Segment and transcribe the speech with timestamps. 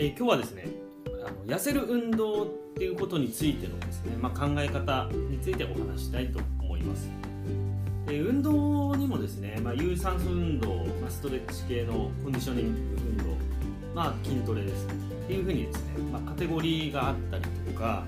[0.00, 0.64] えー、今日はですね
[1.26, 7.10] あの痩せる運動っていうことについてのですね、まあ、考え方についてお話したいと思います。
[8.06, 13.24] で運動にもですね、まあ、有酸素運動、まあ、ストレッチ系のコンディショニング運動、
[13.94, 14.94] まあ、筋トレですね
[15.24, 18.04] っていうふうにですね、まあ、カテゴリーがあったりとか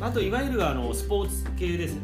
[0.00, 2.00] あといわゆるあのスポーツ系ですね、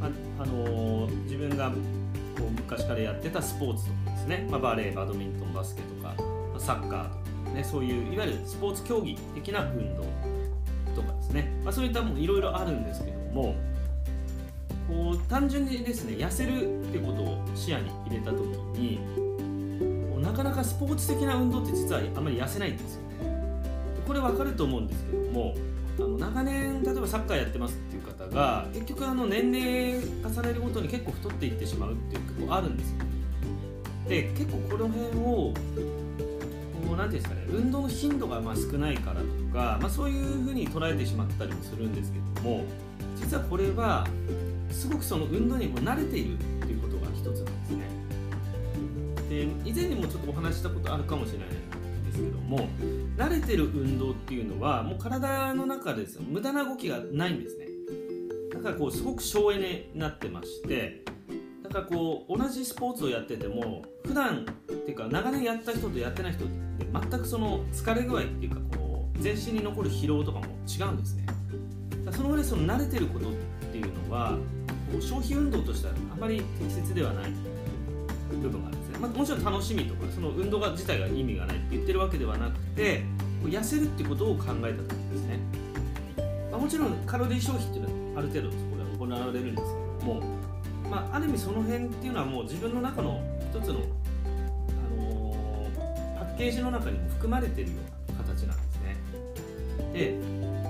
[0.00, 6.14] まあ、あの自分がこう昔からやってたスポーツとかですね、まあ、バレーバドミントンバスケとか
[6.54, 7.25] まサッカーとか
[7.56, 10.04] ね、そういういわゆるスポーツ競技的な運動
[10.94, 13.54] とかですね、まあ、そういったものいろいろあるんですけども
[14.86, 18.40] こう単純にですね痩せるってことを視野に入れた時
[18.78, 19.00] に
[20.22, 23.06] なかなかスポーツ的な運動って実はあまり痩せないんですよね。
[24.06, 25.54] これ分かると思うんですけども
[25.98, 32.96] あの長年例えばサッカーやってますっていう方が結局あの年齢重ねるごとに結構太っていってしまうっていう結構あるんですよ。
[34.08, 35.54] で結構この辺を
[36.96, 42.64] こうなんていうんですかね運動の頻度がまあ少ないからとか、まあ、そういうふうに捉えてしまったりもするんですけども
[43.16, 44.06] 実はこれは
[44.70, 47.86] すごくその運動にも慣れているっていうことが一つなんですね。
[49.28, 51.50] で以前にもちょっとお話したことあるかもしれないん
[52.04, 52.68] ですけども
[53.16, 57.66] 慣れてる運動っていうのはもう体の中でです無駄な動きがないんですね。
[58.52, 61.04] だからこうすごく省エネになってまして
[61.68, 71.26] だかこう同じスポーツをやってても普段っていうか長年やった人とやってない人って全くその疲れ具合っていうかこう全身に残る疲労とかも違うんですね。
[72.04, 73.32] だそのぐらいその慣れてることっ
[73.72, 74.38] ていうのは
[74.92, 77.32] こう消費運動としてはあまり適切ではない
[78.30, 83.04] 部分があるんですね、まあ、もちろん楽しみとかその運動が自体が意味がないって言ってるわけではなくて
[83.42, 85.38] 痩せるっていうことを考えた時ですね、
[86.50, 90.22] まあ、もちろんカロリー消費っていうのはある程度そこで行われるんですけども、
[90.90, 93.20] まあ、ある意味その辺っていうのはもう自分の中の
[93.52, 93.82] 一つのあ
[94.96, 95.36] の
[96.18, 97.76] パッケージの中にも含まれているよ
[98.08, 98.96] うな形なんですね。
[99.92, 100.14] で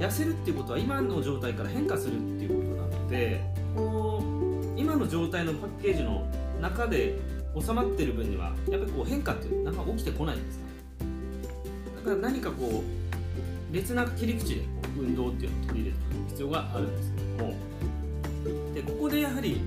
[0.01, 3.41] 痩せるっていうことは今の状態から変化するっていうことなので
[3.75, 6.27] こう今の状態のパッケージの
[6.61, 7.19] 中で
[7.59, 10.65] 収まってる分にはやっぱりこう変化ってなかなか起きてこないんですね。
[11.97, 14.63] だから何かこう別な切り口で
[14.99, 17.55] 運動っていうのを取り入れていく必要があるんですけども
[18.75, 19.61] でここでやはり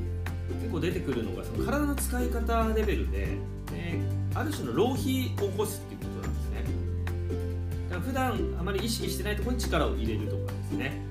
[0.69, 3.28] 結構出てくるのがその体の使い方レベルで、
[3.74, 4.00] え
[4.35, 6.63] ある種の浪費を起こすっていうことなんですね。
[7.90, 11.02] だから普段あまり意識してないところに力を入れるとかですね。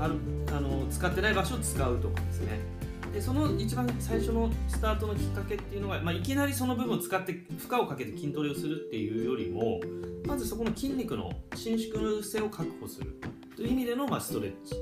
[0.00, 0.10] あ
[0.52, 2.58] あの使ってない場所を使うとかですね。
[3.12, 9.80] でその一番最初のスタートのきっかけっていうのが、まあ、いきなりその部分を使って負荷をかけて筋トレをするっていうよりも
[10.26, 13.18] まずそこの筋肉の伸縮性を確保する
[13.56, 14.74] という意味での、まあ、ストレッチ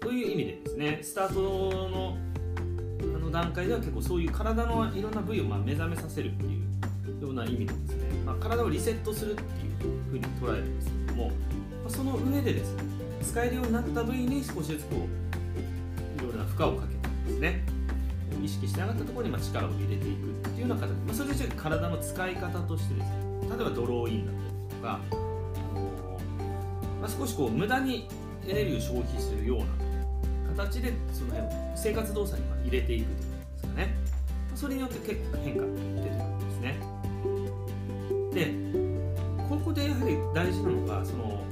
[0.00, 1.40] という意味でですねスタート
[1.88, 2.31] の
[3.32, 6.62] 段階では結構そういう体のいろんな部位をま目覚めさせるってい
[7.18, 11.32] うような意味でですね、まあ、体をリセットするっていうふうに捉えるんですけども、ま
[11.86, 12.82] あ、その上でですね
[13.22, 17.64] 使えるようになった部位に少しずつこういろいろな負荷をかけてですね
[18.42, 23.14] 意識しなかったところにま力を入れていくっていうような形、まあ、それで体の使い方としてですね
[23.48, 25.16] 例えばドローインだったりとか、
[27.00, 28.08] まあ、少しこう無駄に
[28.46, 29.91] エネルギーを消費するような
[30.54, 33.94] 形でその辺を生活動作に入れていくというんですかね。
[34.54, 36.76] それによって結構変化が出てくるんですね。
[38.34, 38.54] で
[39.48, 41.42] ここでやはり大事なのがその、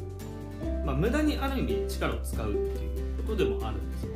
[0.85, 4.11] まあ、無駄にある意味力を使うっていうことでもあるんですよ。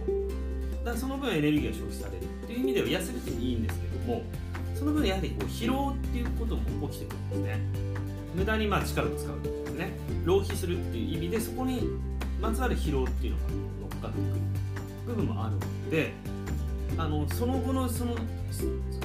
[0.85, 4.23] だからその分エネルギーが消費されるっていう意味では痩せるっていいんですけども
[4.75, 7.61] その分やはりこう疲労っていうことも起きてくるんですね。
[8.35, 9.93] 無駄にまあ力を使うですね。
[10.25, 11.83] 浪費するっていう意味でそこに
[12.41, 13.45] まつわる疲労っていうのが
[15.15, 16.13] 部分もあるので
[16.97, 18.15] あのその後のその、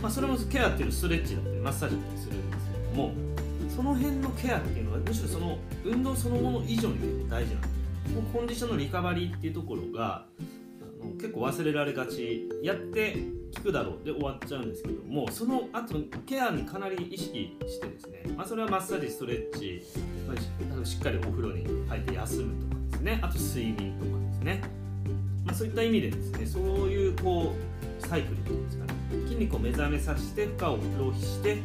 [0.01, 3.13] まあ、それもケアっていうのストレッチだったりマッサージだったりするんですけども
[3.75, 7.79] その辺のケアっていうのはむしろその運動そのもの以上に結構大事なんです
[8.33, 10.25] コンディションのリカバリーっていうところが
[11.01, 13.17] あの結構忘れられがちやって
[13.55, 19.83] 効くだろうで終わっちゃうんですけどもその後のケアにかなり意識してですね、まあ、それはマッサージストレッチ、
[20.27, 20.33] ま
[20.81, 23.19] あ、しっかりお風呂に入って休むとかですね。
[23.21, 24.61] あと睡眠とかですね、
[25.49, 27.53] ま、そういった意味でですねそういうこ
[28.03, 28.93] うサイクルっていうんですかね
[29.23, 31.55] 筋肉を目覚めさせて負荷を浪費して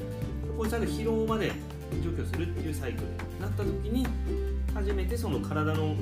[0.57, 1.53] ここちゃんと疲労まで
[2.03, 4.07] 除去するっていうサイクルになった時に
[4.75, 5.95] 初めてその体の、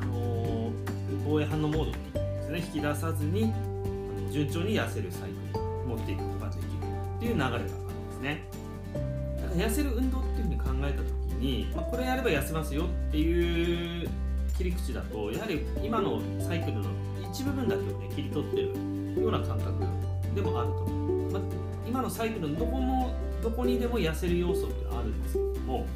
[0.00, 0.72] あのー、
[1.24, 3.46] 防衛反応モードですね引き出さずにあ
[4.22, 6.66] の順調に痩せるサイクルに持っていくことができる
[7.16, 7.72] っていう流れがあるんで
[8.14, 8.44] すね。
[9.42, 14.08] だから痩せる運動っていうふうに考えた時に、まあ、これやれば痩せますよっていう
[14.56, 16.84] 切り口だとやはり今のサイクルの
[17.36, 19.84] 一部分だけをね切り取ってるような感覚
[20.34, 21.42] でもあると思う、まあ、
[21.86, 23.12] 今のサイクルのどこも
[23.42, 25.86] どこにでも痩せる要素ってのはあるんですけども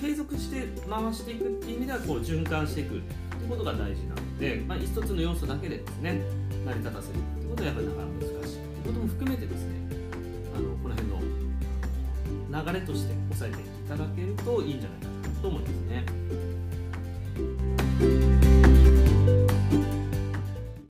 [0.00, 3.14] 継続して回していくっていう意味ではこう循環していくって
[3.48, 6.20] ことが大事なので、まあ、一つの要素だけでですね
[6.66, 9.86] 成り立たせるってことはやっぱりなかなか難しいってことも含めてですね
[10.56, 11.20] あのこの辺の
[12.64, 15.70] 流れとして押さえていただけるといいんじゃないかなと思います
[18.26, 18.31] ね。